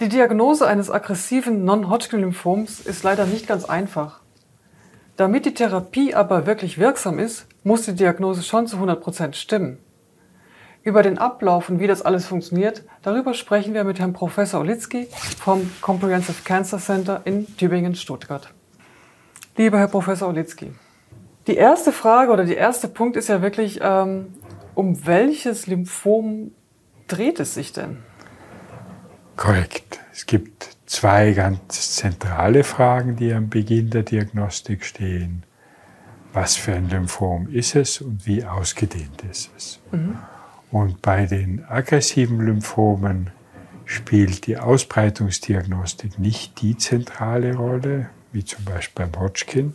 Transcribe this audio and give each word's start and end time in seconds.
Die 0.00 0.08
Diagnose 0.08 0.66
eines 0.66 0.90
aggressiven 0.90 1.66
Non-Hodgkin-Lymphoms 1.66 2.80
ist 2.80 3.02
leider 3.02 3.26
nicht 3.26 3.46
ganz 3.46 3.66
einfach. 3.66 4.20
Damit 5.18 5.44
die 5.44 5.52
Therapie 5.52 6.14
aber 6.14 6.46
wirklich 6.46 6.78
wirksam 6.78 7.18
ist, 7.18 7.46
muss 7.64 7.82
die 7.82 7.94
Diagnose 7.94 8.42
schon 8.42 8.66
zu 8.66 8.76
100 8.76 8.98
Prozent 8.98 9.36
stimmen. 9.36 9.76
Über 10.82 11.02
den 11.02 11.18
Ablauf 11.18 11.68
und 11.68 11.80
wie 11.80 11.86
das 11.86 12.00
alles 12.00 12.24
funktioniert, 12.24 12.82
darüber 13.02 13.34
sprechen 13.34 13.74
wir 13.74 13.84
mit 13.84 13.98
Herrn 13.98 14.14
Professor 14.14 14.60
Olitzky 14.60 15.06
vom 15.38 15.70
Comprehensive 15.82 16.44
Cancer 16.44 16.78
Center 16.78 17.20
in 17.26 17.46
Tübingen-Stuttgart. 17.58 18.54
Lieber 19.58 19.78
Herr 19.78 19.88
Professor 19.88 20.28
Olitzky, 20.28 20.72
die 21.46 21.56
erste 21.56 21.92
Frage 21.92 22.32
oder 22.32 22.46
der 22.46 22.56
erste 22.56 22.88
Punkt 22.88 23.18
ist 23.18 23.28
ja 23.28 23.42
wirklich, 23.42 23.80
ähm, 23.82 24.32
um 24.74 25.04
welches 25.04 25.66
Lymphom 25.66 26.52
dreht 27.06 27.38
es 27.38 27.52
sich 27.52 27.74
denn? 27.74 27.98
Korrekt. 29.40 30.00
Es 30.12 30.26
gibt 30.26 30.76
zwei 30.84 31.32
ganz 31.32 31.96
zentrale 31.96 32.62
Fragen, 32.62 33.16
die 33.16 33.32
am 33.32 33.48
Beginn 33.48 33.88
der 33.88 34.02
Diagnostik 34.02 34.84
stehen. 34.84 35.44
Was 36.34 36.56
für 36.56 36.74
ein 36.74 36.90
Lymphom 36.90 37.48
ist 37.50 37.74
es 37.74 38.02
und 38.02 38.26
wie 38.26 38.44
ausgedehnt 38.44 39.22
ist 39.30 39.50
es? 39.56 39.80
Mhm. 39.92 40.18
Und 40.70 41.00
bei 41.00 41.24
den 41.24 41.64
aggressiven 41.64 42.38
Lymphomen 42.44 43.30
spielt 43.86 44.46
die 44.46 44.58
Ausbreitungsdiagnostik 44.58 46.18
nicht 46.18 46.60
die 46.60 46.76
zentrale 46.76 47.54
Rolle, 47.54 48.10
wie 48.32 48.44
zum 48.44 48.66
Beispiel 48.66 49.06
beim 49.06 49.18
Hodgkin, 49.18 49.72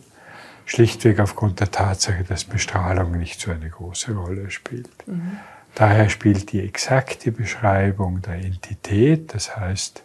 schlichtweg 0.64 1.18
aufgrund 1.18 1.58
der 1.58 1.72
Tatsache, 1.72 2.22
dass 2.22 2.44
Bestrahlung 2.44 3.18
nicht 3.18 3.40
so 3.40 3.50
eine 3.50 3.68
große 3.68 4.14
Rolle 4.14 4.48
spielt. 4.52 5.08
Mhm. 5.08 5.38
Daher 5.76 6.08
spielt 6.08 6.52
die 6.52 6.60
exakte 6.60 7.30
Beschreibung 7.30 8.22
der 8.22 8.36
Entität, 8.36 9.34
das 9.34 9.58
heißt 9.58 10.02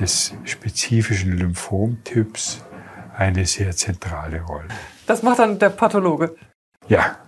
des 0.00 0.34
spezifischen 0.44 1.36
Lymphomtyps, 1.36 2.64
eine 3.14 3.44
sehr 3.44 3.72
zentrale 3.76 4.40
Rolle. 4.40 4.68
Das 5.06 5.22
macht 5.22 5.38
dann 5.38 5.58
der 5.58 5.68
Pathologe. 5.68 6.34
Ja, 6.88 7.18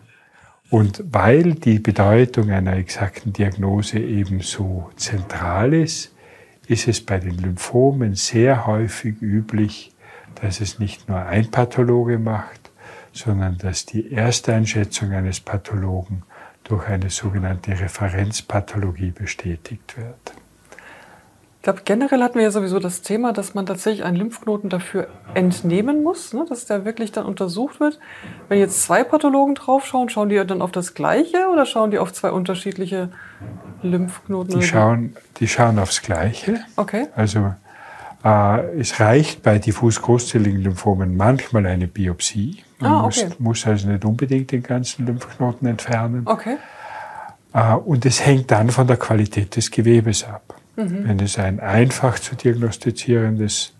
und 0.70 1.04
weil 1.12 1.54
die 1.54 1.78
Bedeutung 1.78 2.50
einer 2.50 2.74
exakten 2.74 3.34
Diagnose 3.34 3.98
ebenso 3.98 4.90
zentral 4.96 5.74
ist, 5.74 6.14
ist 6.68 6.88
es 6.88 7.04
bei 7.04 7.18
den 7.18 7.36
Lymphomen 7.36 8.14
sehr 8.14 8.66
häufig 8.66 9.20
üblich, 9.20 9.92
dass 10.40 10.62
es 10.62 10.78
nicht 10.78 11.06
nur 11.06 11.18
ein 11.18 11.50
Pathologe 11.50 12.18
macht, 12.18 12.70
sondern 13.12 13.58
dass 13.58 13.84
die 13.84 14.10
Ersteinschätzung 14.10 15.12
eines 15.12 15.40
Pathologen 15.40 16.22
durch 16.68 16.86
eine 16.86 17.10
sogenannte 17.10 17.72
Referenzpathologie 17.72 19.10
bestätigt 19.10 19.96
wird. 19.96 20.34
Ich 21.58 21.62
glaube, 21.62 21.80
generell 21.84 22.22
hatten 22.22 22.36
wir 22.36 22.44
ja 22.44 22.50
sowieso 22.52 22.78
das 22.78 23.02
Thema, 23.02 23.32
dass 23.32 23.54
man 23.54 23.66
tatsächlich 23.66 24.04
einen 24.04 24.16
Lymphknoten 24.16 24.70
dafür 24.70 25.08
entnehmen 25.34 26.04
muss, 26.04 26.32
ne, 26.32 26.46
dass 26.48 26.66
der 26.66 26.84
wirklich 26.84 27.10
dann 27.10 27.26
untersucht 27.26 27.80
wird. 27.80 27.98
Wenn 28.48 28.60
jetzt 28.60 28.84
zwei 28.84 29.02
Pathologen 29.02 29.56
draufschauen, 29.56 30.08
schauen 30.08 30.28
die 30.28 30.36
dann 30.46 30.62
auf 30.62 30.70
das 30.70 30.94
Gleiche 30.94 31.48
oder 31.52 31.66
schauen 31.66 31.90
die 31.90 31.98
auf 31.98 32.12
zwei 32.12 32.30
unterschiedliche 32.30 33.10
Lymphknoten? 33.82 34.60
Die, 34.60 34.64
schauen, 34.64 35.16
die 35.40 35.48
schauen 35.48 35.80
aufs 35.80 36.00
Gleiche. 36.00 36.60
Okay. 36.76 37.08
Also 37.16 37.54
äh, 38.24 38.80
es 38.80 39.00
reicht 39.00 39.42
bei 39.42 39.58
diffus 39.58 40.00
großzelligen 40.00 40.62
Lymphomen 40.62 41.16
manchmal 41.16 41.66
eine 41.66 41.88
Biopsie. 41.88 42.62
Man 42.80 42.92
ah, 42.92 43.04
okay. 43.04 43.24
muss, 43.26 43.38
muss, 43.38 43.66
also 43.66 43.88
nicht 43.88 44.04
unbedingt 44.04 44.52
den 44.52 44.62
ganzen 44.62 45.06
Lymphknoten 45.06 45.66
entfernen. 45.66 46.22
Okay. 46.26 46.56
Äh, 47.52 47.74
und 47.74 48.06
es 48.06 48.24
hängt 48.24 48.50
dann 48.50 48.70
von 48.70 48.86
der 48.86 48.96
Qualität 48.96 49.56
des 49.56 49.70
Gewebes 49.70 50.24
ab. 50.24 50.54
Mhm. 50.76 51.08
Wenn 51.08 51.20
es 51.20 51.38
ein 51.38 51.60
einfach 51.60 52.18
zu 52.18 52.36
diagnostizierendes 52.36 53.74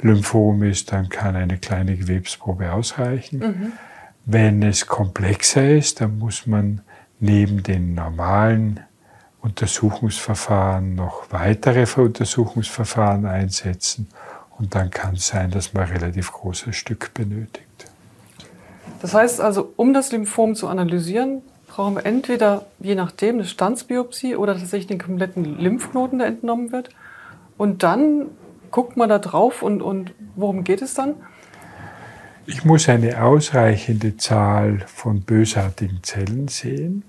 Lymphom 0.00 0.62
ist, 0.62 0.92
dann 0.92 1.08
kann 1.08 1.36
eine 1.36 1.58
kleine 1.58 1.96
Gewebsprobe 1.96 2.72
ausreichen. 2.72 3.38
Mhm. 3.38 3.72
Wenn 4.24 4.62
es 4.62 4.86
komplexer 4.86 5.76
ist, 5.76 6.00
dann 6.00 6.18
muss 6.18 6.46
man 6.46 6.80
neben 7.20 7.62
den 7.62 7.94
normalen 7.94 8.80
Untersuchungsverfahren 9.40 10.94
noch 10.94 11.30
weitere 11.30 11.86
Untersuchungsverfahren 12.00 13.26
einsetzen. 13.26 14.08
Und 14.58 14.74
dann 14.74 14.90
kann 14.90 15.14
es 15.14 15.28
sein, 15.28 15.50
dass 15.50 15.74
man 15.74 15.84
ein 15.84 15.92
relativ 15.92 16.32
großes 16.32 16.76
Stück 16.76 17.12
benötigt. 17.14 17.91
Das 19.02 19.14
heißt 19.14 19.40
also, 19.40 19.72
um 19.76 19.92
das 19.92 20.12
Lymphom 20.12 20.54
zu 20.54 20.68
analysieren, 20.68 21.42
brauchen 21.66 21.96
wir 21.96 22.06
entweder 22.06 22.66
je 22.78 22.94
nachdem 22.94 23.36
eine 23.36 23.44
Standsbiopsie 23.44 24.36
oder 24.36 24.56
tatsächlich 24.56 24.86
den 24.86 25.00
kompletten 25.00 25.58
Lymphknoten, 25.58 26.20
der 26.20 26.28
entnommen 26.28 26.70
wird. 26.70 26.90
Und 27.58 27.82
dann 27.82 28.26
guckt 28.70 28.96
man 28.96 29.08
da 29.08 29.18
drauf 29.18 29.62
und, 29.62 29.82
und 29.82 30.14
worum 30.36 30.62
geht 30.62 30.82
es 30.82 30.94
dann? 30.94 31.14
Ich 32.46 32.64
muss 32.64 32.88
eine 32.88 33.22
ausreichende 33.22 34.16
Zahl 34.16 34.84
von 34.86 35.22
bösartigen 35.22 36.04
Zellen 36.04 36.46
sehen. 36.46 37.02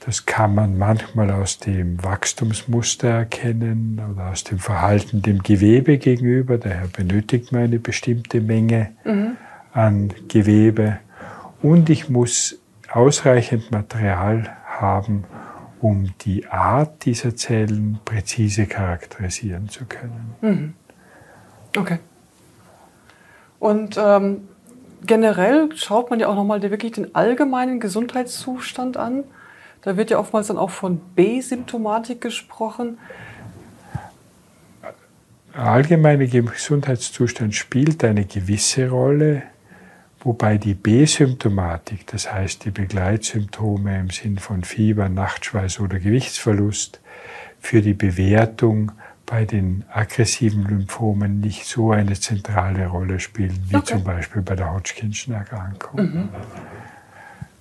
Das 0.00 0.24
kann 0.24 0.54
man 0.54 0.78
manchmal 0.78 1.30
aus 1.30 1.58
dem 1.58 2.02
Wachstumsmuster 2.02 3.08
erkennen 3.08 4.00
oder 4.12 4.30
aus 4.30 4.44
dem 4.44 4.58
Verhalten 4.58 5.20
dem 5.20 5.42
Gewebe 5.42 5.98
gegenüber. 5.98 6.56
Daher 6.56 6.88
benötigt 6.88 7.52
man 7.52 7.64
eine 7.64 7.78
bestimmte 7.78 8.40
Menge 8.40 8.92
mhm. 9.04 9.36
An 9.72 10.12
Gewebe. 10.28 10.98
Und 11.62 11.90
ich 11.90 12.08
muss 12.08 12.58
ausreichend 12.90 13.70
Material 13.70 14.56
haben, 14.66 15.24
um 15.80 16.12
die 16.20 16.46
Art 16.46 17.04
dieser 17.04 17.34
Zellen 17.36 17.98
präzise 18.04 18.66
charakterisieren 18.66 19.68
zu 19.68 19.84
können. 19.84 20.34
Mhm. 20.40 20.74
Okay. 21.76 21.98
Und 23.58 23.96
ähm, 23.96 24.48
generell 25.06 25.70
schaut 25.76 26.10
man 26.10 26.20
ja 26.20 26.28
auch 26.28 26.34
nochmal 26.34 26.62
wirklich 26.62 26.92
den 26.92 27.14
allgemeinen 27.14 27.80
Gesundheitszustand 27.80 28.96
an. 28.96 29.24
Da 29.82 29.96
wird 29.96 30.10
ja 30.10 30.18
oftmals 30.18 30.48
dann 30.48 30.58
auch 30.58 30.70
von 30.70 30.98
B-Symptomatik 31.16 32.20
gesprochen. 32.20 32.98
Allgemeine 35.52 36.28
Gesundheitszustand 36.28 37.54
spielt 37.54 38.04
eine 38.04 38.24
gewisse 38.24 38.88
Rolle 38.88 39.42
wobei 40.22 40.58
die 40.58 40.74
B-Symptomatik, 40.74 42.06
das 42.06 42.32
heißt 42.32 42.64
die 42.64 42.70
Begleitsymptome 42.70 44.00
im 44.00 44.10
Sinn 44.10 44.38
von 44.38 44.64
Fieber, 44.64 45.08
Nachtschweiß 45.08 45.80
oder 45.80 45.98
Gewichtsverlust, 45.98 47.00
für 47.60 47.80
die 47.80 47.94
Bewertung 47.94 48.92
bei 49.26 49.44
den 49.44 49.84
aggressiven 49.90 50.64
Lymphomen 50.64 51.40
nicht 51.40 51.64
so 51.64 51.92
eine 51.92 52.18
zentrale 52.18 52.86
Rolle 52.86 53.20
spielen, 53.20 53.58
wie 53.68 53.76
okay. 53.76 53.94
zum 53.94 54.04
Beispiel 54.04 54.42
bei 54.42 54.56
der 54.56 54.72
Hodgkinschen 54.74 55.34
Erkrankung. 55.34 56.00
Mhm. 56.00 56.28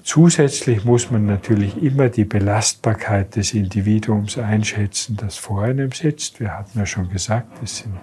Zusätzlich 0.03 0.83
muss 0.83 1.11
man 1.11 1.28
natürlich 1.28 1.81
immer 1.81 2.09
die 2.09 2.25
Belastbarkeit 2.25 3.35
des 3.35 3.53
Individuums 3.53 4.38
einschätzen, 4.38 5.16
das 5.16 5.38
vor 5.38 5.63
einem 5.63 5.91
sitzt. 5.91 6.39
Wir 6.39 6.57
hatten 6.57 6.79
ja 6.79 6.85
schon 6.88 7.09
gesagt, 7.09 7.61
es 7.63 7.78
sind 7.78 7.95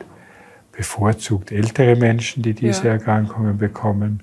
bevorzugt 0.70 1.50
ältere 1.50 1.96
Menschen, 1.96 2.42
die 2.44 2.54
diese 2.54 2.86
ja. 2.86 2.92
Erkrankungen 2.92 3.58
bekommen. 3.58 4.22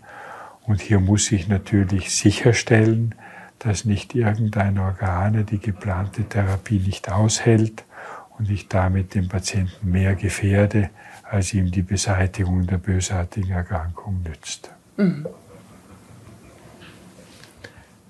Und 0.68 0.82
hier 0.82 1.00
muss 1.00 1.32
ich 1.32 1.48
natürlich 1.48 2.16
sicherstellen, 2.16 3.16
dass 3.60 3.86
nicht 3.86 4.16
irgendein 4.16 4.78
Organ 4.80 5.46
die 5.46 5.60
geplante 5.60 6.24
Therapie 6.24 6.80
nicht 6.80 7.12
aushält 7.12 7.84
und 8.38 8.50
ich 8.50 8.68
damit 8.68 9.16
den 9.16 9.28
Patienten 9.28 9.92
mehr 9.92 10.16
gefährde, 10.16 10.90
als 11.24 11.54
ihm 11.54 11.72
die 11.72 11.82
Beseitigung 11.82 12.68
der 12.68 12.78
bösartigen 12.78 13.52
Erkrankung 13.52 14.22
nützt. 14.24 14.72
Mhm. 14.98 15.28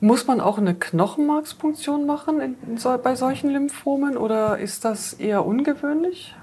Muss 0.02 0.28
man 0.28 0.42
auch 0.42 0.58
eine 0.58 0.76
Knochenmarkspunktion 0.76 2.06
machen 2.06 2.42
in, 2.42 2.56
in, 2.68 3.02
bei 3.02 3.16
solchen 3.16 3.50
Lymphomen 3.50 4.18
oder 4.18 4.58
ist 4.60 4.84
das 4.84 5.14
eher 5.14 5.46
ungewöhnlich? 5.46 6.36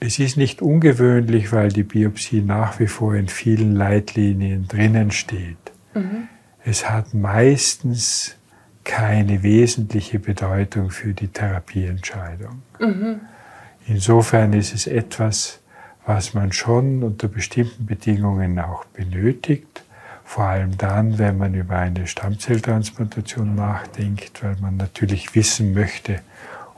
Es 0.00 0.18
ist 0.18 0.38
nicht 0.38 0.62
ungewöhnlich, 0.62 1.52
weil 1.52 1.68
die 1.68 1.82
Biopsie 1.82 2.40
nach 2.40 2.80
wie 2.80 2.86
vor 2.86 3.14
in 3.14 3.28
vielen 3.28 3.76
Leitlinien 3.76 4.66
drinnen 4.66 5.10
steht. 5.10 5.58
Mhm. 5.94 6.28
Es 6.64 6.88
hat 6.88 7.12
meistens 7.12 8.36
keine 8.82 9.42
wesentliche 9.42 10.18
Bedeutung 10.18 10.90
für 10.90 11.12
die 11.12 11.28
Therapieentscheidung. 11.28 12.62
Mhm. 12.78 13.20
Insofern 13.86 14.54
ist 14.54 14.74
es 14.74 14.86
etwas, 14.86 15.60
was 16.06 16.32
man 16.32 16.52
schon 16.52 17.02
unter 17.02 17.28
bestimmten 17.28 17.84
Bedingungen 17.84 18.58
auch 18.58 18.86
benötigt, 18.86 19.84
vor 20.24 20.44
allem 20.44 20.78
dann, 20.78 21.18
wenn 21.18 21.36
man 21.36 21.54
über 21.54 21.76
eine 21.76 22.06
Stammzelltransplantation 22.06 23.54
nachdenkt, 23.54 24.42
weil 24.42 24.56
man 24.60 24.76
natürlich 24.76 25.34
wissen 25.34 25.74
möchte, 25.74 26.20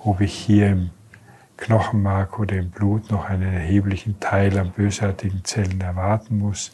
ob 0.03 0.21
ich 0.21 0.33
hier 0.33 0.71
im 0.71 0.91
Knochenmark 1.57 2.39
oder 2.39 2.57
im 2.57 2.71
Blut 2.71 3.11
noch 3.11 3.25
einen 3.29 3.53
erheblichen 3.53 4.19
Teil 4.21 4.59
an 4.59 4.71
bösartigen 4.71 5.45
Zellen 5.45 5.81
erwarten 5.81 6.39
muss. 6.39 6.73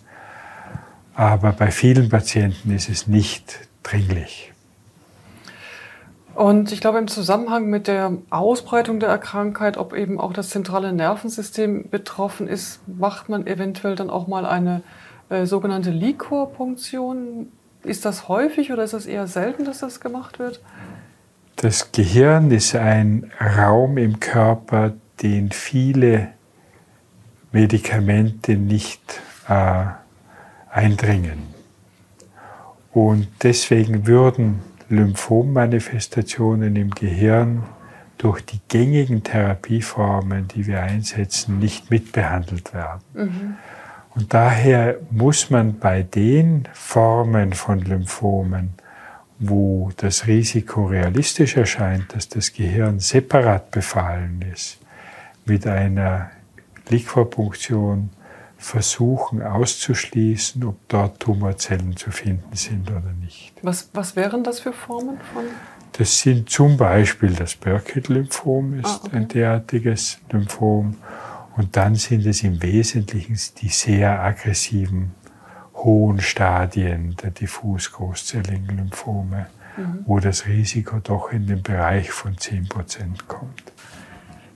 Aber 1.15 1.53
bei 1.53 1.71
vielen 1.71 2.09
Patienten 2.09 2.71
ist 2.71 2.89
es 2.89 3.07
nicht 3.07 3.69
dringlich. 3.83 4.53
Und 6.39 6.71
ich 6.71 6.81
glaube, 6.81 6.99
im 6.99 7.09
Zusammenhang 7.09 7.67
mit 7.67 7.89
der 7.89 8.13
Ausbreitung 8.31 9.01
der 9.01 9.19
Krankheit, 9.19 9.77
ob 9.77 9.93
eben 9.93 10.21
auch 10.21 10.33
das 10.33 10.51
zentrale 10.51 10.93
Nervensystem 10.93 11.91
betroffen 11.91 12.47
ist, 12.47 12.81
macht 12.87 13.29
man 13.29 13.49
eventuell 13.49 13.97
dann 13.97 14.09
auch 14.09 14.29
mal 14.29 14.47
eine 14.47 14.83
äh, 15.31 15.47
sogenannte 15.47 15.91
Liquorpunktion. 15.91 17.51
Ist 17.83 18.05
das 18.05 18.29
häufig 18.29 18.73
oder 18.73 18.85
ist 18.85 18.95
das 18.95 19.07
eher 19.07 19.27
selten, 19.27 19.65
dass 19.65 19.81
das 19.81 19.99
gemacht 19.99 20.39
wird? 20.39 20.61
Das 21.61 21.91
Gehirn 21.91 22.53
ist 22.53 22.77
ein 22.77 23.33
Raum 23.41 23.99
im 23.99 24.21
Körper, 24.21 24.93
den 25.21 25.51
viele 25.51 26.29
Medikamente 27.51 28.55
nicht 28.55 29.21
äh, 29.49 29.87
eindringen. 30.71 31.43
Und 32.93 33.27
deswegen 33.43 34.07
würden 34.07 34.61
Lymphommanifestationen 34.89 36.77
im 36.77 36.91
Gehirn 36.93 37.65
durch 38.19 38.41
die 38.43 38.61
gängigen 38.69 39.25
Therapieformen, 39.25 40.47
die 40.47 40.65
wir 40.69 40.81
einsetzen, 40.81 41.59
nicht 41.59 41.91
mitbehandelt 41.91 42.73
werden. 42.73 43.03
Mhm. 43.15 43.57
Und 44.15 44.33
daher 44.33 44.99
muss 45.11 45.51
man 45.51 45.81
bei 45.81 46.05
den 46.05 46.69
Formen 46.73 47.53
von 47.53 47.81
Lymphomen, 47.81 48.75
wo 49.39 49.91
das 49.97 50.27
Risiko 50.27 50.87
realistisch 50.87 51.57
erscheint, 51.57 52.15
dass 52.15 52.29
das 52.29 52.53
Gehirn 52.53 52.99
separat 52.99 53.71
befallen 53.71 54.45
ist, 54.53 54.79
mit 55.45 55.67
einer 55.67 56.31
Liquorpunktion 56.89 58.11
versuchen 58.57 59.43
auszuschließen, 59.43 60.65
ob 60.65 60.77
dort 60.89 61.21
Tumorzellen 61.21 61.97
zu 61.97 62.11
finden 62.11 62.55
sind 62.57 62.91
oder 62.91 63.13
nicht. 63.21 63.53
Was, 63.63 63.89
was 63.93 64.17
wären 64.17 64.43
das 64.43 64.61
für 64.61 64.73
Formen 64.73 65.19
von? 65.33 65.45
Das 65.93 66.19
sind 66.19 66.51
zum 66.51 66.77
Beispiel 66.77 67.31
das 67.31 67.55
Burkitt-Lymphom, 67.55 68.81
ist 68.81 68.87
ah, 68.87 69.01
okay. 69.05 69.17
ein 69.17 69.29
derartiges 69.29 70.19
Lymphom. 70.31 70.97
Und 71.57 71.77
dann 71.77 71.95
sind 71.95 72.27
es 72.27 72.43
im 72.43 72.63
Wesentlichen 72.63 73.37
die 73.61 73.69
sehr 73.69 74.21
aggressiven, 74.23 75.13
hohen 75.85 76.21
Stadien 76.21 77.17
der 77.23 77.31
diffus 77.31 77.93
großzelligen 77.93 78.77
Lymphome, 78.77 79.47
mhm. 79.77 80.05
wo 80.07 80.19
das 80.21 80.47
Risiko 80.47 80.99
doch 81.03 81.33
in 81.33 81.47
den 81.47 81.63
Bereich 81.63 82.11
von 82.11 82.37
10% 82.37 83.27
kommt. 83.27 83.73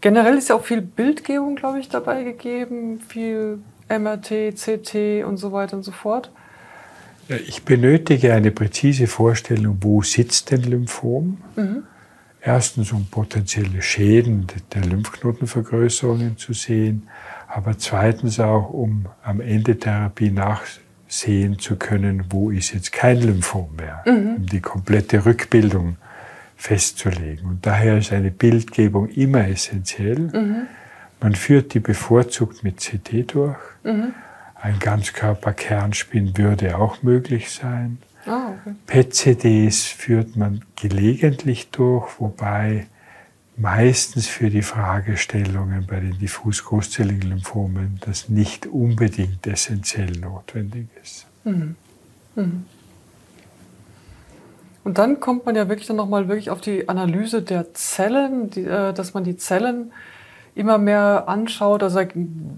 Generell 0.00 0.36
ist 0.36 0.48
ja 0.48 0.56
auch 0.56 0.64
viel 0.64 0.82
Bildgebung, 0.82 1.54
glaube 1.54 1.78
ich, 1.78 1.88
dabei 1.88 2.24
gegeben, 2.24 3.00
viel 3.00 3.60
MRT, 3.88 4.56
CT 4.56 5.24
und 5.24 5.36
so 5.36 5.52
weiter 5.52 5.76
und 5.76 5.84
so 5.84 5.92
fort? 5.92 6.30
Ich 7.28 7.64
benötige 7.64 8.34
eine 8.34 8.50
präzise 8.50 9.06
Vorstellung, 9.06 9.78
wo 9.80 10.02
sitzt 10.02 10.50
denn 10.50 10.62
Lymphom? 10.62 11.38
Mhm. 11.54 11.84
Erstens, 12.40 12.90
um 12.90 13.06
potenzielle 13.06 13.80
Schäden 13.80 14.48
der 14.74 14.84
Lymphknotenvergrößerungen 14.84 16.36
zu 16.36 16.52
sehen, 16.52 17.08
aber 17.46 17.78
zweitens 17.78 18.40
auch, 18.40 18.70
um 18.70 19.06
am 19.22 19.40
Ende 19.40 19.78
Therapie 19.78 20.30
nachsehen 21.12 21.58
zu 21.58 21.76
können, 21.76 22.24
wo 22.30 22.50
ist 22.50 22.72
jetzt 22.72 22.90
kein 22.90 23.20
Lymphom 23.20 23.76
mehr, 23.76 24.02
mhm. 24.06 24.36
um 24.36 24.46
die 24.46 24.60
komplette 24.60 25.26
Rückbildung 25.26 25.96
festzulegen. 26.56 27.48
Und 27.48 27.66
daher 27.66 27.98
ist 27.98 28.12
eine 28.12 28.30
Bildgebung 28.30 29.08
immer 29.10 29.46
essentiell. 29.46 30.18
Mhm. 30.18 30.66
Man 31.20 31.34
führt 31.34 31.74
die 31.74 31.80
bevorzugt 31.80 32.64
mit 32.64 32.78
CT 32.78 33.34
durch. 33.34 33.58
Mhm. 33.84 34.14
Ein 34.54 34.78
Ganzkörperkernspin 34.78 36.38
würde 36.38 36.78
auch 36.78 37.02
möglich 37.02 37.50
sein. 37.50 37.98
Ah, 38.26 38.52
okay. 38.60 38.74
PET-CDs 38.86 39.86
führt 39.86 40.36
man 40.36 40.64
gelegentlich 40.76 41.70
durch, 41.70 42.08
wobei 42.20 42.86
meistens 43.62 44.26
für 44.26 44.50
die 44.50 44.62
Fragestellungen 44.62 45.86
bei 45.86 46.00
den 46.00 46.18
diffus 46.18 46.64
großzelligen 46.64 47.30
Lymphomen 47.30 48.00
das 48.04 48.28
nicht 48.28 48.66
unbedingt 48.66 49.46
essentiell 49.46 50.10
notwendig 50.10 50.88
ist. 51.00 51.26
Mhm. 51.44 51.76
Mhm. 52.34 52.66
Und 54.84 54.98
dann 54.98 55.20
kommt 55.20 55.46
man 55.46 55.54
ja 55.54 55.68
wirklich 55.68 55.86
dann 55.86 55.96
nochmal 55.96 56.26
wirklich 56.26 56.50
auf 56.50 56.60
die 56.60 56.88
Analyse 56.88 57.40
der 57.40 57.72
Zellen, 57.72 58.50
die, 58.50 58.64
äh, 58.64 58.92
dass 58.92 59.14
man 59.14 59.22
die 59.22 59.36
Zellen 59.36 59.92
immer 60.56 60.78
mehr 60.78 61.28
anschaut. 61.28 61.84
Also 61.84 62.00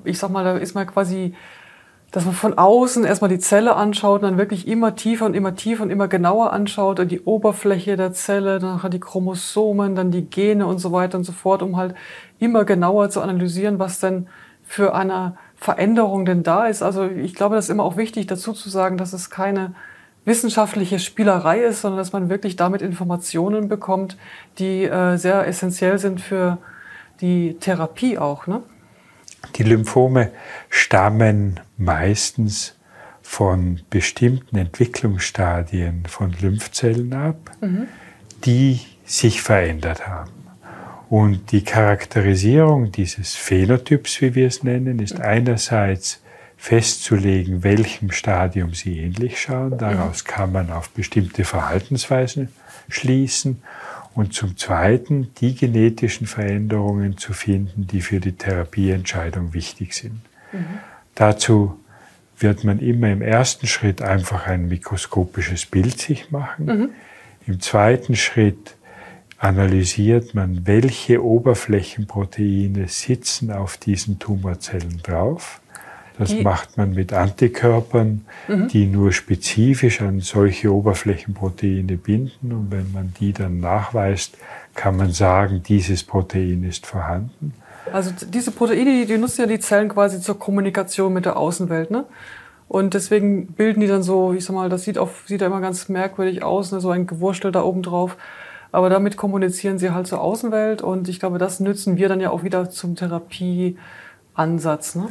ich 0.04 0.18
sag 0.18 0.30
mal, 0.30 0.42
da 0.42 0.56
ist 0.56 0.74
man 0.74 0.86
quasi, 0.86 1.34
dass 2.14 2.26
man 2.26 2.34
von 2.34 2.56
außen 2.56 3.02
erstmal 3.04 3.28
die 3.28 3.40
Zelle 3.40 3.74
anschaut 3.74 4.22
und 4.22 4.28
dann 4.28 4.38
wirklich 4.38 4.68
immer 4.68 4.94
tiefer 4.94 5.26
und 5.26 5.34
immer 5.34 5.56
tiefer 5.56 5.82
und 5.82 5.90
immer 5.90 6.06
genauer 6.06 6.52
anschaut 6.52 7.00
und 7.00 7.10
die 7.10 7.20
Oberfläche 7.22 7.96
der 7.96 8.12
Zelle, 8.12 8.60
dann 8.60 8.80
die 8.92 9.00
Chromosomen, 9.00 9.96
dann 9.96 10.12
die 10.12 10.22
Gene 10.22 10.64
und 10.64 10.78
so 10.78 10.92
weiter 10.92 11.18
und 11.18 11.24
so 11.24 11.32
fort, 11.32 11.60
um 11.60 11.76
halt 11.76 11.96
immer 12.38 12.64
genauer 12.64 13.10
zu 13.10 13.20
analysieren, 13.20 13.80
was 13.80 13.98
denn 13.98 14.28
für 14.62 14.94
eine 14.94 15.36
Veränderung 15.56 16.24
denn 16.24 16.44
da 16.44 16.66
ist. 16.66 16.82
Also 16.84 17.04
ich 17.04 17.34
glaube, 17.34 17.56
das 17.56 17.64
ist 17.64 17.70
immer 17.70 17.82
auch 17.82 17.96
wichtig 17.96 18.28
dazu 18.28 18.52
zu 18.52 18.68
sagen, 18.68 18.96
dass 18.96 19.12
es 19.12 19.28
keine 19.28 19.74
wissenschaftliche 20.24 21.00
Spielerei 21.00 21.64
ist, 21.64 21.80
sondern 21.80 21.98
dass 21.98 22.12
man 22.12 22.28
wirklich 22.28 22.54
damit 22.54 22.80
Informationen 22.80 23.66
bekommt, 23.66 24.16
die 24.60 24.84
äh, 24.84 25.16
sehr 25.16 25.48
essentiell 25.48 25.98
sind 25.98 26.20
für 26.20 26.58
die 27.20 27.56
Therapie 27.58 28.18
auch, 28.18 28.46
ne? 28.46 28.62
Die 29.56 29.62
Lymphome 29.62 30.30
stammen 30.68 31.60
meistens 31.76 32.76
von 33.22 33.80
bestimmten 33.90 34.56
Entwicklungsstadien 34.56 36.04
von 36.06 36.32
Lymphzellen 36.32 37.12
ab, 37.14 37.50
mhm. 37.60 37.88
die 38.44 38.80
sich 39.04 39.42
verändert 39.42 40.06
haben. 40.06 40.30
Und 41.08 41.52
die 41.52 41.64
Charakterisierung 41.64 42.92
dieses 42.92 43.34
Phänotyps, 43.34 44.20
wie 44.20 44.34
wir 44.34 44.46
es 44.46 44.62
nennen, 44.62 44.98
ist 44.98 45.20
einerseits 45.20 46.20
festzulegen, 46.56 47.62
welchem 47.62 48.10
Stadium 48.10 48.74
sie 48.74 48.98
ähnlich 48.98 49.40
schauen. 49.40 49.76
Daraus 49.76 50.24
kann 50.24 50.52
man 50.52 50.70
auf 50.70 50.90
bestimmte 50.90 51.44
Verhaltensweisen 51.44 52.48
schließen 52.88 53.62
und 54.14 54.32
zum 54.32 54.56
Zweiten 54.56 55.34
die 55.40 55.54
genetischen 55.54 56.26
Veränderungen 56.26 57.18
zu 57.18 57.32
finden, 57.32 57.86
die 57.86 58.00
für 58.00 58.20
die 58.20 58.32
Therapieentscheidung 58.32 59.52
wichtig 59.54 59.94
sind. 59.94 60.20
Mhm. 60.52 60.78
Dazu 61.14 61.78
wird 62.38 62.64
man 62.64 62.78
immer 62.78 63.10
im 63.10 63.22
ersten 63.22 63.66
Schritt 63.66 64.02
einfach 64.02 64.46
ein 64.46 64.68
mikroskopisches 64.68 65.66
Bild 65.66 66.00
sich 66.00 66.30
machen. 66.30 66.66
Mhm. 66.66 66.90
Im 67.46 67.60
zweiten 67.60 68.16
Schritt 68.16 68.76
analysiert 69.38 70.34
man, 70.34 70.66
welche 70.66 71.22
Oberflächenproteine 71.22 72.88
sitzen 72.88 73.50
auf 73.50 73.76
diesen 73.76 74.18
Tumorzellen 74.18 75.00
drauf. 75.02 75.60
Das 76.18 76.30
die, 76.30 76.42
macht 76.42 76.76
man 76.76 76.94
mit 76.94 77.12
Antikörpern, 77.12 78.24
mhm. 78.46 78.68
die 78.68 78.86
nur 78.86 79.12
spezifisch 79.12 80.00
an 80.00 80.20
solche 80.20 80.72
Oberflächenproteine 80.72 81.96
binden. 81.96 82.52
Und 82.52 82.70
wenn 82.70 82.92
man 82.92 83.12
die 83.18 83.32
dann 83.32 83.60
nachweist, 83.60 84.36
kann 84.74 84.96
man 84.96 85.10
sagen, 85.10 85.62
dieses 85.66 86.04
Protein 86.04 86.64
ist 86.64 86.86
vorhanden. 86.86 87.54
Also 87.92 88.12
diese 88.28 88.50
Proteine, 88.50 88.84
die, 88.84 89.06
die 89.06 89.18
nutzen 89.18 89.42
ja 89.42 89.46
die 89.46 89.58
Zellen 89.58 89.88
quasi 89.88 90.20
zur 90.20 90.38
Kommunikation 90.38 91.12
mit 91.12 91.26
der 91.26 91.36
Außenwelt, 91.36 91.90
ne? 91.90 92.04
Und 92.68 92.94
deswegen 92.94 93.48
bilden 93.48 93.80
die 93.80 93.86
dann 93.86 94.02
so, 94.02 94.32
ich 94.32 94.44
sag 94.44 94.54
mal, 94.54 94.68
das 94.68 94.84
sieht, 94.84 94.98
auf, 94.98 95.24
sieht 95.26 95.42
ja 95.42 95.46
immer 95.46 95.60
ganz 95.60 95.88
merkwürdig 95.88 96.42
aus, 96.42 96.72
ne? 96.72 96.80
so 96.80 96.90
ein 96.90 97.06
Gewurstel 97.06 97.52
da 97.52 97.62
oben 97.62 97.82
drauf. 97.82 98.16
Aber 98.72 98.88
damit 98.88 99.16
kommunizieren 99.16 99.78
sie 99.78 99.90
halt 99.90 100.08
zur 100.08 100.20
Außenwelt 100.20 100.82
und 100.82 101.08
ich 101.08 101.20
glaube, 101.20 101.38
das 101.38 101.60
nützen 101.60 101.96
wir 101.96 102.08
dann 102.08 102.20
ja 102.20 102.30
auch 102.30 102.42
wieder 102.42 102.70
zum 102.70 102.96
Therapieansatz. 102.96 104.96
Ne? 104.96 105.08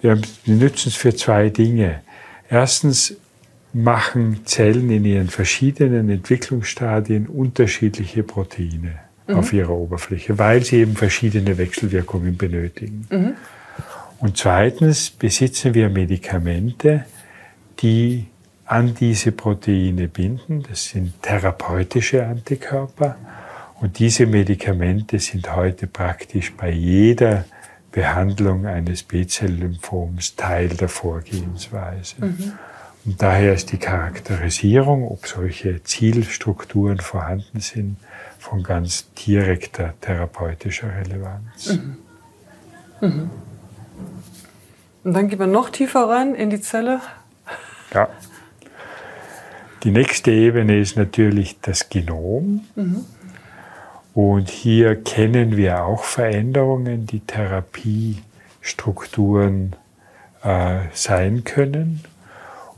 Wir 0.00 0.20
nützen 0.46 0.88
es 0.88 0.94
für 0.94 1.14
zwei 1.14 1.50
Dinge. 1.50 2.00
Erstens 2.48 3.16
machen 3.72 4.40
Zellen 4.44 4.90
in 4.90 5.04
ihren 5.04 5.28
verschiedenen 5.28 6.10
Entwicklungsstadien 6.10 7.26
unterschiedliche 7.26 8.22
Proteine 8.22 8.98
mhm. 9.26 9.34
auf 9.36 9.52
ihrer 9.52 9.70
Oberfläche, 9.70 10.38
weil 10.38 10.64
sie 10.64 10.78
eben 10.78 10.96
verschiedene 10.96 11.56
Wechselwirkungen 11.56 12.36
benötigen. 12.36 13.06
Mhm. 13.10 13.34
Und 14.18 14.36
zweitens 14.36 15.10
besitzen 15.10 15.74
wir 15.74 15.88
Medikamente, 15.88 17.06
die 17.80 18.26
an 18.66 18.94
diese 18.94 19.32
Proteine 19.32 20.08
binden. 20.08 20.62
Das 20.68 20.86
sind 20.86 21.22
therapeutische 21.22 22.26
Antikörper. 22.26 23.16
Und 23.80 23.98
diese 23.98 24.26
Medikamente 24.26 25.18
sind 25.18 25.54
heute 25.56 25.86
praktisch 25.86 26.52
bei 26.52 26.70
jeder 26.70 27.46
Behandlung 27.92 28.66
eines 28.66 29.02
B-Zell-Lymphoms 29.02 30.36
Teil 30.36 30.68
der 30.68 30.88
Vorgehensweise. 30.88 32.16
Mhm. 32.18 32.52
Und 33.04 33.22
daher 33.22 33.54
ist 33.54 33.72
die 33.72 33.78
Charakterisierung, 33.78 35.08
ob 35.08 35.26
solche 35.26 35.82
Zielstrukturen 35.82 36.98
vorhanden 36.98 37.60
sind, 37.60 37.96
von 38.38 38.62
ganz 38.62 39.12
direkter 39.14 39.94
therapeutischer 40.00 40.94
Relevanz. 40.94 41.74
Mhm. 41.74 41.96
Mhm. 43.00 43.30
Und 45.02 45.14
dann 45.14 45.28
gehen 45.28 45.38
wir 45.38 45.46
noch 45.46 45.70
tiefer 45.70 46.08
rein 46.08 46.34
in 46.34 46.50
die 46.50 46.60
Zelle. 46.60 47.00
Ja. 47.94 48.08
Die 49.82 49.90
nächste 49.90 50.30
Ebene 50.30 50.78
ist 50.78 50.96
natürlich 50.96 51.58
das 51.62 51.88
Genom. 51.88 52.66
Und 54.14 54.48
hier 54.50 54.96
kennen 54.96 55.56
wir 55.56 55.84
auch 55.84 56.04
Veränderungen, 56.04 57.06
die 57.06 57.20
Therapiestrukturen 57.20 59.76
äh, 60.42 60.80
sein 60.92 61.44
können. 61.44 62.00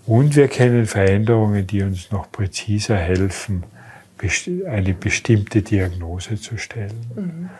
Und 0.06 0.36
wir 0.36 0.48
kennen 0.48 0.86
Veränderungen, 0.86 1.66
die 1.66 1.82
uns 1.82 2.10
noch 2.10 2.30
präziser 2.30 2.96
helfen, 2.96 3.64
eine 4.68 4.94
bestimmte 4.94 5.62
Diagnose 5.62 6.40
zu 6.40 6.58
stellen. 6.58 7.06
Mhm. 7.14 7.50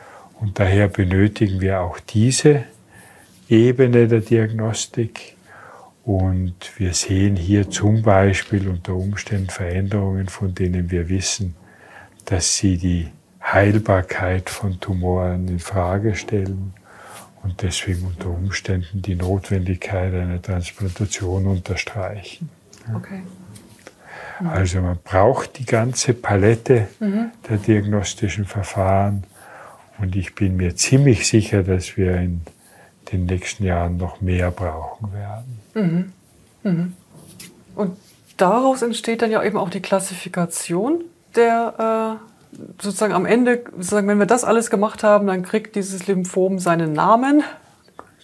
Und 0.41 0.59
daher 0.59 0.89
benötigen 0.89 1.61
wir 1.61 1.81
auch 1.81 2.01
diese 2.01 2.65
Ebene 3.49 4.09
der 4.09 4.21
Diagnostik. 4.21 5.37
Und 6.05 6.55
wir 6.79 6.95
sehen 6.95 7.37
hier 7.37 7.71
zum 7.71 8.03
Beispiel 8.03 8.69
unter 8.69 8.95
Umständen 8.95 9.51
Veränderungen, 9.51 10.29
von 10.29 10.53
denen 10.55 10.91
wir 10.91 11.09
wissen, 11.09 11.55
dass 12.25 12.57
sie 12.57 12.77
die 12.77 13.09
Heilbarkeit 13.53 14.49
von 14.49 14.81
Tumoren 14.81 15.49
in 15.49 15.59
Frage 15.59 16.15
stellen 16.15 16.73
und 17.43 17.63
deswegen 17.63 18.07
unter 18.07 18.31
Umständen 18.31 19.03
die 19.03 19.15
Notwendigkeit 19.15 20.15
einer 20.15 20.41
Transplantation 20.41 21.47
unterstreichen. 21.47 22.49
Okay. 22.95 23.23
Also 24.45 24.81
man 24.81 24.99
braucht 25.05 25.59
die 25.59 25.67
ganze 25.67 26.15
Palette 26.15 26.89
mhm. 26.99 27.31
der 27.49 27.59
diagnostischen 27.59 28.45
Verfahren 28.45 29.25
und 29.99 30.17
ich 30.17 30.35
bin 30.35 30.57
mir 30.57 30.75
ziemlich 30.75 31.29
sicher, 31.29 31.63
dass 31.63 31.97
wir 31.97 32.17
in 32.17 32.41
den 33.13 33.27
nächsten 33.27 33.65
Jahren 33.65 33.99
noch 33.99 34.21
mehr 34.21 34.51
brauchen 34.51 35.13
werden. 35.13 35.61
Mhm. 35.75 36.13
Mhm. 36.71 36.93
Und 37.77 37.97
daraus 38.37 38.83
entsteht 38.83 39.23
dann 39.23 39.31
ja 39.31 39.43
eben 39.43 39.59
auch 39.59 39.71
die 39.71 39.81
Klassifikation 39.81 41.05
der 41.37 42.19
äh 42.19 42.32
sozusagen 42.81 43.13
am 43.13 43.27
Ende, 43.27 43.65
sozusagen, 43.73 44.09
wenn 44.09 44.19
wir 44.19 44.27
das 44.27 44.45
alles 44.45 44.71
gemacht 44.71 45.03
haben, 45.03 45.27
dann 45.27 45.43
kriegt 45.43 45.75
dieses 45.77 46.07
Lymphom 46.07 46.59
seinen 46.59 46.93
Namen. 46.93 47.43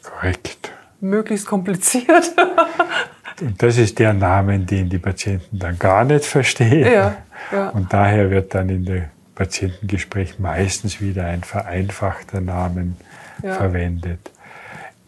Korrekt. 0.02 0.72
Möglichst 1.00 1.46
kompliziert. 1.46 2.32
Und 3.40 3.62
das 3.62 3.78
ist 3.78 3.98
der 3.98 4.14
Name, 4.14 4.58
den 4.58 4.88
die 4.88 4.98
Patienten 4.98 5.58
dann 5.58 5.78
gar 5.78 6.04
nicht 6.04 6.24
verstehen. 6.24 6.92
Ja, 6.92 7.16
ja. 7.52 7.68
Und 7.68 7.92
daher 7.92 8.30
wird 8.30 8.54
dann 8.54 8.68
in 8.68 8.84
der 8.84 9.10
Patientengespräch 9.36 10.40
meistens 10.40 11.00
wieder 11.00 11.26
ein 11.26 11.44
vereinfachter 11.44 12.40
Namen 12.40 12.96
ja. 13.42 13.54
verwendet. 13.54 14.32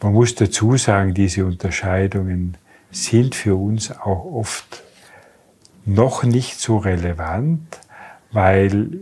Man 0.01 0.13
muss 0.13 0.33
dazu 0.35 0.77
sagen, 0.77 1.13
diese 1.13 1.45
Unterscheidungen 1.45 2.55
sind 2.89 3.35
für 3.35 3.55
uns 3.55 3.91
auch 3.91 4.25
oft 4.25 4.83
noch 5.85 6.23
nicht 6.23 6.59
so 6.59 6.77
relevant, 6.77 7.79
weil 8.31 9.01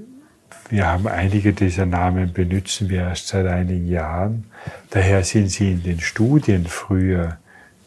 wir 0.69 0.87
haben 0.87 1.07
einige 1.07 1.53
dieser 1.53 1.85
Namen 1.85 2.33
benutzen 2.33 2.89
wir 2.89 3.01
erst 3.01 3.27
seit 3.27 3.47
einigen 3.47 3.87
Jahren. 3.87 4.45
Daher 4.91 5.23
sind 5.23 5.49
sie 5.49 5.71
in 5.71 5.83
den 5.83 5.99
Studien 5.99 6.65
früher 6.65 7.37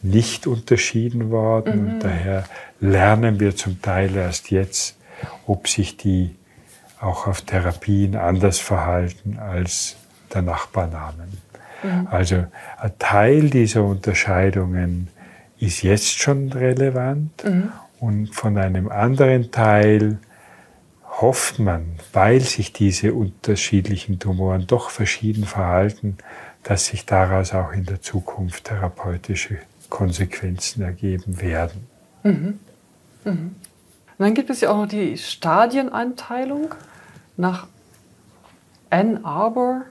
nicht 0.03 0.47
unterschieden 0.47 1.31
worden 1.31 1.83
mhm. 1.83 1.91
und 1.93 2.05
daher 2.05 2.45
lernen 2.81 3.39
wir 3.39 3.55
zum 3.55 3.81
Teil 3.81 4.17
erst 4.17 4.51
jetzt, 4.51 4.97
ob 5.47 5.69
sich 5.69 5.97
die 5.97 6.35
auch 7.01 7.27
auf 7.27 7.43
Therapien 7.43 8.17
anders 8.17 8.59
verhalten 8.59 9.39
als 9.39 9.97
der 10.35 10.43
Nachbarnamen. 10.43 11.39
Mhm. 11.83 12.09
Also 12.11 12.47
ein 12.79 12.93
Teil 12.99 13.51
dieser 13.51 13.85
Unterscheidungen 13.85 15.09
ist 15.59 15.83
jetzt 15.83 16.19
schon 16.19 16.53
relevant 16.53 17.45
mhm. 17.45 17.73
und 18.01 18.35
von 18.35 18.59
einem 18.59 18.89
anderen 18.89 19.53
Teil 19.53 20.19
hofft 21.23 21.61
man, 21.61 21.87
weil 22.13 22.41
sich 22.41 22.73
diese 22.73 23.15
unterschiedlichen 23.15 24.19
Tumoren 24.19 24.67
doch 24.67 24.91
verschieden 24.91 25.45
verhalten, 25.45 26.19
dass 26.65 26.87
sich 26.87 27.07
daraus 27.07 27.55
auch 27.55 27.73
in 27.73 27.87
der 27.87 28.03
Zukunft 28.03 28.65
therapeutische 28.65 29.59
Konsequenzen 29.89 30.83
ergeben 30.83 31.41
werden. 31.41 31.87
Mhm. 32.25 32.59
Mhm. 33.25 33.57
dann 34.19 34.35
gibt 34.35 34.51
es 34.51 34.61
ja 34.61 34.71
auch 34.71 34.77
noch 34.77 34.89
die 34.89 35.17
Stadieneinteilung 35.17 36.75
nach 37.37 37.69
Ann 38.91 39.25
Arbor. 39.25 39.83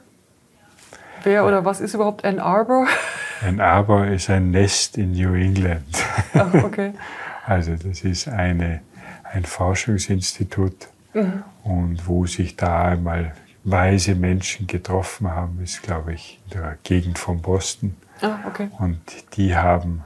Wer 1.24 1.46
oder 1.46 1.64
was 1.64 1.80
ist 1.80 1.94
überhaupt 1.94 2.26
Ann 2.26 2.40
Arbor? 2.40 2.88
Ann 3.42 3.60
Arbor 3.62 4.06
ist 4.06 4.30
ein 4.30 4.52
Nest 4.52 4.98
in 4.98 5.14
New 5.14 5.34
England. 5.34 6.04
Ach, 6.34 6.54
okay. 6.64 6.94
Also 7.44 7.76
das 7.76 8.02
ist 8.02 8.28
eine, 8.28 8.82
ein 9.24 9.44
Forschungsinstitut 9.46 10.88
Mhm. 11.14 11.44
Und 11.64 12.08
wo 12.08 12.26
sich 12.26 12.56
da 12.56 12.86
einmal 12.86 13.34
weise 13.64 14.16
Menschen 14.16 14.68
getroffen 14.68 15.30
haben, 15.30 15.62
ist, 15.64 15.84
glaube 15.84 16.14
ich, 16.14 16.40
in 16.46 16.60
der 16.60 16.78
Gegend 16.84 17.20
von 17.20 17.42
Boston. 17.42 17.96
Ah, 18.22 18.40
okay. 18.48 18.70
Und 18.80 19.00
die 19.36 19.56
haben 19.56 20.04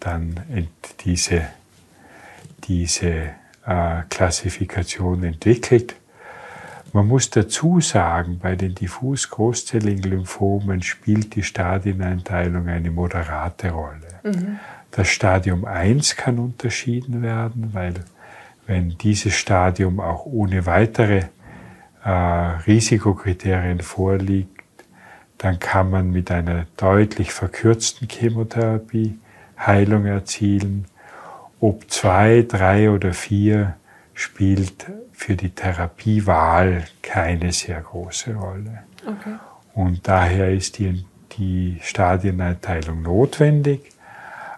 dann 0.00 0.40
diese, 1.04 1.42
diese 2.64 3.30
äh, 3.66 4.02
Klassifikation 4.10 5.24
entwickelt. 5.24 5.96
Man 6.92 7.06
muss 7.06 7.30
dazu 7.30 7.80
sagen, 7.80 8.38
bei 8.38 8.54
den 8.54 8.74
diffus 8.74 9.30
großzelligen 9.30 10.02
Lymphomen 10.02 10.82
spielt 10.82 11.34
die 11.34 11.42
Stadieneinteilung 11.42 12.68
eine 12.68 12.90
moderate 12.90 13.70
Rolle. 13.70 14.08
Mhm. 14.22 14.58
Das 14.90 15.08
Stadium 15.08 15.64
1 15.64 16.16
kann 16.16 16.38
unterschieden 16.38 17.22
werden, 17.22 17.70
weil 17.72 17.94
wenn 18.66 18.96
dieses 18.98 19.34
Stadium 19.34 20.00
auch 20.00 20.26
ohne 20.26 20.66
weitere 20.66 21.24
äh, 22.04 22.10
Risikokriterien 22.10 23.80
vorliegt, 23.80 24.62
dann 25.38 25.58
kann 25.58 25.90
man 25.90 26.10
mit 26.10 26.30
einer 26.30 26.66
deutlich 26.76 27.32
verkürzten 27.32 28.08
Chemotherapie 28.08 29.18
Heilung 29.58 30.06
erzielen. 30.06 30.86
Ob 31.60 31.90
zwei, 31.90 32.44
drei 32.46 32.90
oder 32.90 33.12
vier 33.12 33.76
spielt 34.14 34.86
für 35.12 35.36
die 35.36 35.50
Therapiewahl 35.50 36.84
keine 37.00 37.52
sehr 37.52 37.80
große 37.80 38.34
Rolle. 38.34 38.82
Okay. 39.06 39.34
Und 39.74 40.06
daher 40.06 40.50
ist 40.50 40.78
die, 40.78 41.04
die 41.38 41.78
Stadieneinteilung 41.82 43.02
notwendig 43.02 43.92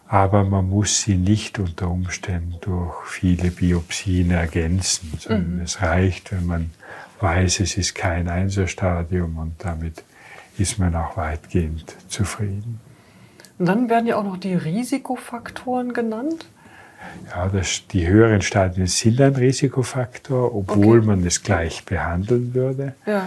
aber 0.07 0.45
man 0.45 0.69
muss 0.69 1.03
sie 1.03 1.17
nicht 1.17 1.59
unter 1.59 1.91
Umständen 1.91 2.57
durch 2.61 2.95
viele 3.07 3.51
Biopsien 3.51 4.31
ergänzen, 4.31 5.13
sondern 5.19 5.57
mhm. 5.57 5.63
es 5.63 5.81
reicht, 5.83 6.33
wenn 6.33 6.47
man 6.47 6.71
weiß, 7.21 7.61
es 7.61 7.77
ist 7.77 7.95
kein 7.95 8.29
Einserstadium 8.29 9.39
und 9.39 9.55
damit 9.59 10.05
ist 10.59 10.79
man 10.79 10.95
auch 10.95 11.17
weitgehend 11.17 11.97
zufrieden. 12.09 12.81
Und 13.59 13.67
dann 13.67 13.89
werden 13.89 14.07
ja 14.07 14.17
auch 14.17 14.25
noch 14.25 14.37
die 14.37 14.55
Risikofaktoren 14.55 15.93
genannt. 15.93 16.49
Ja, 17.31 17.49
das, 17.49 17.87
die 17.89 18.07
höheren 18.07 18.43
Stadien 18.43 18.87
sind 18.87 19.21
ein 19.21 19.35
Risikofaktor, 19.37 20.55
obwohl 20.55 20.99
okay. 20.99 21.07
man 21.07 21.27
es 21.27 21.43
gleich 21.43 21.85
behandeln 21.85 22.55
würde. 22.55 22.95
Ja. 23.07 23.27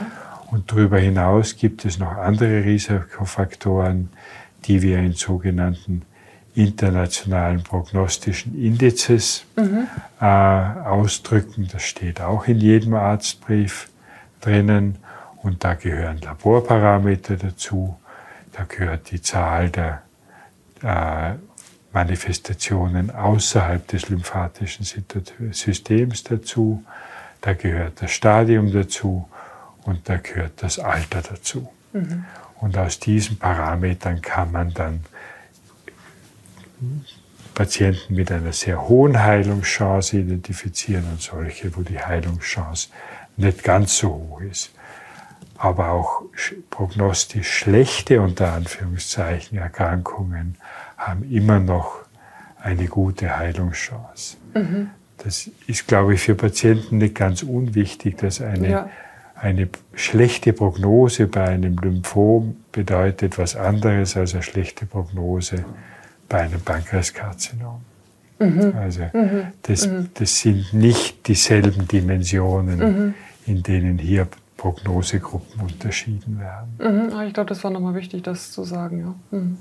Und 0.52 0.72
darüber 0.72 0.98
hinaus 0.98 1.56
gibt 1.56 1.86
es 1.86 2.00
noch 2.00 2.18
andere 2.18 2.64
Risikofaktoren, 2.64 4.10
die 4.66 4.82
wir 4.82 5.00
in 5.00 5.14
sogenannten 5.14 6.04
internationalen 6.58 7.62
prognostischen 7.62 8.60
Indizes 8.60 9.46
mhm. 9.56 9.88
äh, 10.20 10.26
ausdrücken. 10.26 11.68
Das 11.72 11.84
steht 11.84 12.20
auch 12.20 12.48
in 12.48 12.58
jedem 12.58 12.96
Arztbrief 12.96 13.90
drinnen. 14.42 14.98
Und 15.44 15.64
da 15.64 15.76
gehören 15.76 16.20
Laborparameter 16.20 17.36
dazu. 17.36 17.96
Da 18.54 18.64
gehört 18.64 19.12
die 19.12 19.22
Zahl 19.22 19.70
der 19.70 20.02
äh, 20.82 21.36
Manifestationen 21.94 23.12
außerhalb 23.12 23.88
des 23.88 24.10
lymphatischen 24.10 24.86
Systems 25.52 26.24
dazu. 26.24 26.84
Da 27.42 27.54
gehört 27.54 28.02
das 28.02 28.12
Stadium 28.12 28.74
dazu 28.74 29.30
und 29.84 30.10
da 30.10 30.18
gehört 30.18 30.54
das 30.64 30.80
Alter 30.80 31.22
dazu. 31.22 31.70
Mhm. 31.94 32.26
Und 32.60 32.78
aus 32.78 33.00
diesen 33.00 33.38
Parametern 33.38 34.22
kann 34.22 34.52
man 34.52 34.74
dann 34.74 35.02
Patienten 37.54 38.14
mit 38.14 38.32
einer 38.32 38.54
sehr 38.54 38.88
hohen 38.88 39.24
Heilungschance 39.24 40.18
identifizieren 40.18 41.06
und 41.12 41.22
solche, 41.22 41.76
wo 41.76 41.82
die 41.82 42.00
Heilungschance 42.00 42.90
nicht 43.36 43.64
ganz 43.64 43.98
so 43.98 44.10
hoch 44.10 44.42
ist. 44.42 44.72
Aber 45.58 45.90
auch 45.90 46.22
prognostisch 46.70 47.52
schlechte, 47.52 48.22
unter 48.22 48.54
Anführungszeichen, 48.54 49.58
Erkrankungen 49.58 50.56
haben 50.98 51.30
immer 51.32 51.60
noch 51.60 52.04
eine 52.62 52.86
gute 52.86 53.38
Heilungschance. 53.38 54.38
Mhm. 54.54 54.92
Das 55.18 55.50
ist, 55.66 55.88
glaube 55.88 56.14
ich, 56.14 56.22
für 56.22 56.36
Patienten 56.36 57.00
nicht 57.00 57.16
ganz 57.16 57.42
unwichtig, 57.42 58.18
dass 58.20 58.40
eine, 58.40 58.70
ja. 58.70 58.90
eine 59.34 59.68
schlechte 59.96 60.54
Prognose 60.54 61.26
bei 61.26 61.46
einem 61.46 61.76
Lymphom 61.78 62.58
bedeutet 62.72 63.40
was 63.40 63.56
anderes 63.56 64.16
als 64.16 64.34
eine 64.36 64.44
schlechte 64.44 64.86
Prognose 64.86 65.66
bei 66.30 66.42
einem 66.42 66.62
Pankreaskarzinom. 66.62 67.82
Mhm. 68.40 68.74
Also 68.76 69.02
mhm. 69.14 69.48
Das, 69.64 69.88
mhm. 69.88 70.10
das 70.14 70.40
sind 70.40 70.74
nicht 70.74 71.28
dieselben 71.28 71.88
Dimensionen, 71.88 72.80
mhm. 72.80 73.14
in 73.46 73.64
denen 73.64 73.98
hier 73.98 74.28
Prognosegruppen 74.58 75.62
unterschieden 75.62 76.40
werden. 76.40 76.76
Mhm. 76.80 77.14
Ah, 77.14 77.26
ich 77.26 77.34
glaube, 77.34 77.50
das 77.50 77.64
war 77.64 77.72
nochmal 77.72 77.96
wichtig, 77.96 78.24
das 78.24 78.52
zu 78.52 78.64
sagen. 78.64 79.00
Ja. 79.00 79.38
Mhm. 79.38 79.58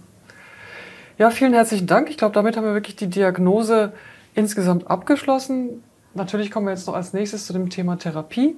ja, 1.19 1.31
vielen 1.31 1.53
herzlichen 1.53 1.87
Dank. 1.87 2.11
Ich 2.11 2.17
glaube, 2.17 2.35
damit 2.35 2.57
haben 2.57 2.65
wir 2.65 2.75
wirklich 2.75 2.97
die 2.97 3.09
Diagnose 3.09 3.93
insgesamt 4.35 4.91
abgeschlossen. 4.91 5.83
Natürlich 6.15 6.51
kommen 6.51 6.67
wir 6.67 6.73
jetzt 6.73 6.87
noch 6.87 6.95
als 6.95 7.13
nächstes 7.13 7.47
zu 7.47 7.53
dem 7.53 7.71
Thema 7.71 7.97
Therapie. 7.97 8.57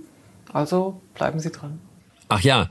Also 0.53 1.00
bleiben 1.15 1.41
Sie 1.41 1.50
dran. 1.50 1.79
Ach 2.29 2.41
ja, 2.41 2.69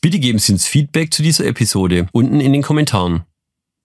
bitte 0.00 0.18
geben 0.18 0.38
Sie 0.38 0.52
uns 0.52 0.66
Feedback 0.66 1.12
zu 1.12 1.22
dieser 1.22 1.44
Episode 1.46 2.06
unten 2.12 2.40
in 2.40 2.52
den 2.52 2.62
Kommentaren. 2.62 3.24